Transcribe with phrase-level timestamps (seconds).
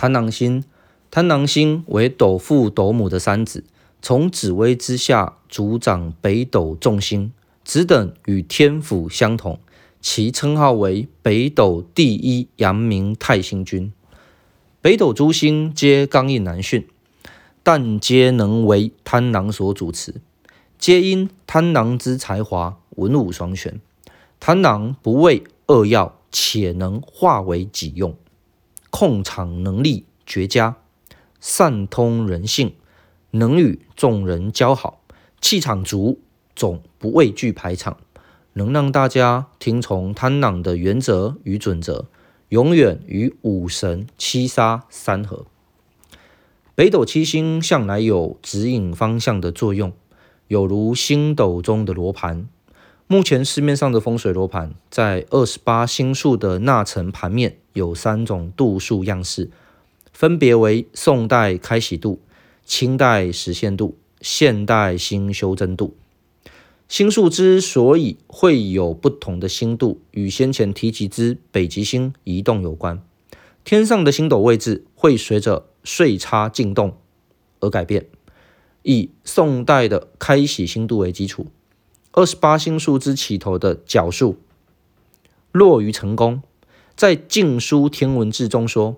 [0.00, 0.64] 贪狼星，
[1.10, 3.64] 贪狼星为斗父斗母的三子，
[4.00, 7.30] 从紫微之下主掌北斗众星，
[7.64, 9.60] 子等与天府相同，
[10.00, 13.92] 其称号为北斗第一阳明太星君。
[14.80, 16.88] 北斗诸星皆刚硬难驯，
[17.62, 20.14] 但皆能为贪狼所主持，
[20.78, 23.78] 皆因贪狼之才华文武双全。
[24.40, 28.16] 贪狼不畏恶曜，且能化为己用。
[28.90, 30.76] 控场能力绝佳，
[31.40, 32.74] 善通人性，
[33.30, 35.00] 能与众人交好，
[35.40, 36.20] 气场足，
[36.54, 37.96] 总不畏惧排场，
[38.52, 42.06] 能让大家听从贪狼的原则与准则，
[42.50, 45.46] 永远与五神七杀三合。
[46.74, 49.92] 北斗七星向来有指引方向的作用，
[50.48, 52.48] 有如星斗中的罗盘。
[53.12, 59.50] 目前市面上的风水罗盘，在二十八星宿的那层盘面有三种度数样式，
[60.12, 62.20] 分别为宋代开禧度、
[62.64, 65.96] 清代实现度、现代新修真度。
[66.86, 73.02] 星宿之所以会有不同的星度，与先前提及之北极星移动有关。
[73.64, 76.96] 天上的星斗位置会随着岁差进动
[77.58, 78.06] 而改变。
[78.84, 81.48] 以宋代的开禧星度为基础。
[82.12, 84.36] 二十八星宿之起头的角宿，
[85.52, 86.42] 落于成功，
[86.96, 88.96] 在《晋书天文志》中说：“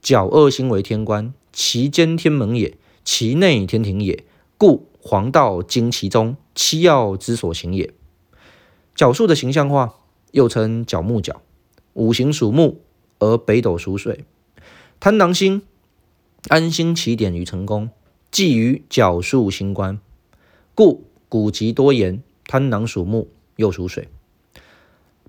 [0.00, 4.24] 角二星为天官，其间天门也，其内天庭也，
[4.56, 7.92] 故黄道经其中，七曜之所行也。”
[8.96, 9.96] 角宿的形象化
[10.30, 11.42] 又称角木角，
[11.92, 12.80] 五行属木，
[13.18, 14.24] 而北斗属水。
[15.00, 15.60] 贪狼星
[16.48, 17.90] 安心起点于成功，
[18.30, 20.00] 寄于角宿星官，
[20.74, 22.22] 故古籍多言。
[22.46, 24.08] 贪狼属木，又属水。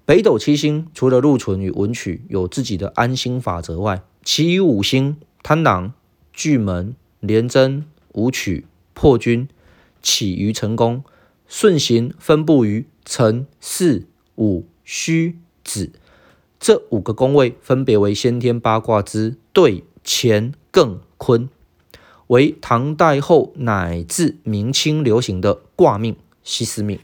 [0.05, 5.93] 北斗七星除了禄存与文曲有自己的安心法则外，其余五星贪狼、
[6.31, 9.47] 巨门、廉贞、武曲、破军
[10.01, 11.03] 起于成功，
[11.47, 15.91] 顺行分布于辰、巳、午、戌、子
[16.59, 21.49] 这五个宫位，分别为先天八卦之兑、乾、艮、坤，
[22.27, 26.15] 为唐代后乃至明清流行的卦命。
[26.45, 26.99] 西司命，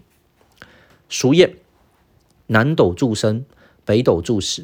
[1.09, 1.55] 俗谚：
[2.47, 3.43] 南斗助生，
[3.83, 4.63] 北斗助死。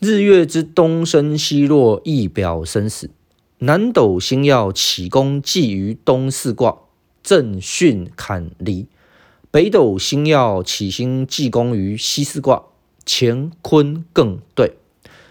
[0.00, 3.10] 日月之东升西落，一表生死。
[3.58, 6.78] 南斗星曜起宫忌于东四卦，
[7.22, 8.86] 震巽坎离；
[9.50, 12.64] 北斗星曜起星忌宫于西四卦，
[13.06, 14.74] 乾坤艮兑。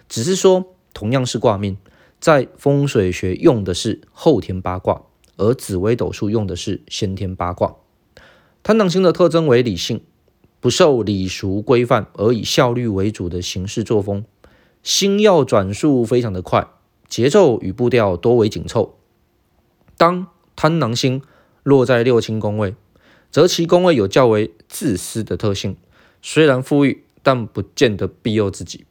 [0.09, 1.77] 只是说，同样是卦命，
[2.19, 5.03] 在风水学用的是后天八卦，
[5.35, 7.75] 而紫微斗数用的是先天八卦。
[8.67, 10.01] 贪狼星的特征为理性，
[10.59, 14.25] 不受礼俗规范，而以效率为主的行事作风。
[14.83, 16.67] 星曜转速非常的快，
[17.07, 18.97] 节奏与步调多为紧凑。
[19.95, 20.27] 当
[20.57, 21.21] 贪狼星
[21.63, 22.75] 落在六亲宫位，
[23.31, 25.77] 则其宫位有较为自私的特性。
[26.21, 28.83] 虽然富裕，但不见得庇佑自己。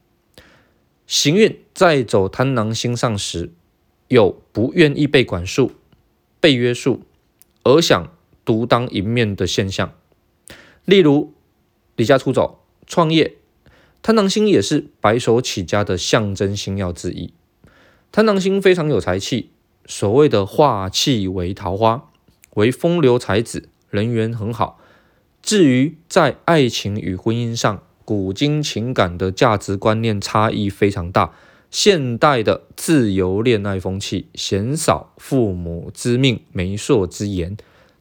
[1.06, 3.52] 行运在走贪狼星上时，
[4.08, 5.72] 有不愿意被管束、
[6.40, 7.02] 被约束，
[7.62, 8.15] 而想。
[8.46, 9.92] 独当一面的现象，
[10.86, 11.34] 例如
[11.96, 13.34] 离家出走、创业。
[14.00, 17.34] 贪狼星也是白手起家的象征星曜之一。
[18.12, 19.50] 贪狼星非常有才气，
[19.84, 22.08] 所谓的化气为桃花，
[22.54, 24.80] 为风流才子，人缘很好。
[25.42, 31.34] 至于在爱情与婚姻上，古今情感的价值观念差异非常大。
[31.68, 37.56] 现代的自由恋爱风气，鲜少父母之命、媒妁之言。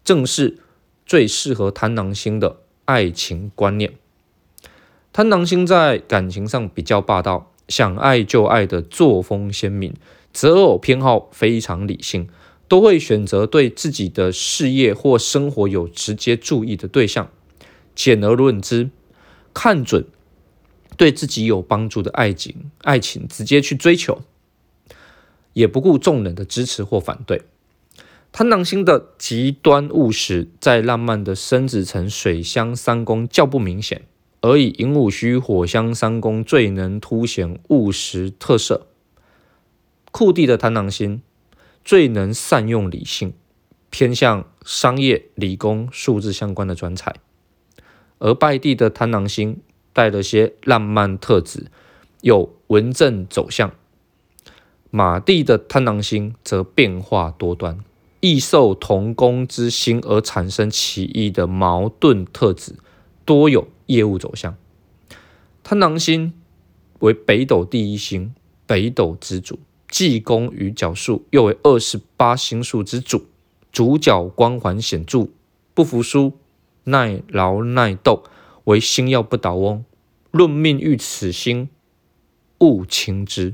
[0.06, 0.60] 正是
[1.06, 3.96] 最适合贪狼星的爱情观念。
[5.12, 9.94] 贪狼星在感情上比较霸道，想爱就爱的作风鲜明，
[10.32, 12.30] 择偶偏好非常理性，
[12.68, 17.32] 都会选择对自己的事业或生活有直接注意的对象。
[17.96, 18.92] 简而论之，
[19.54, 20.06] 看准
[20.98, 24.22] 对自己有帮助的爱情，爱情直接去追求，
[25.54, 27.42] 也不顾众人的支持或反对。
[28.38, 34.02] 贪狼星的极端务实，在浪漫的申子辰水象三宫较不明显，
[34.42, 38.88] 而以寅午戌火相三宫最能凸显务实特色。
[40.12, 41.22] 库地的贪狼星
[41.86, 43.34] 最能善用理性，
[43.90, 47.14] 偏向商业、理工、数字相关的专才；
[48.20, 49.62] 而败地的贪狼星
[49.94, 51.68] 带了些浪漫特质，
[52.20, 53.72] 有文政走向。
[54.90, 57.80] 马地的贪狼星则变化多端。
[58.26, 62.74] 易受同工之心而产生奇异的矛盾特质，
[63.24, 64.58] 多有业务走向。
[65.62, 66.34] 贪狼星
[67.02, 68.34] 为北斗第一星，
[68.66, 73.28] 北斗之主，济公与角宿，又为二十八星宿之主，
[73.72, 75.28] 主角光环显著，
[75.76, 76.34] 不服输，
[76.86, 78.24] 耐劳耐斗，
[78.64, 79.86] 为星曜不倒翁。
[80.32, 81.70] 论命遇此星，
[82.58, 83.54] 勿轻之。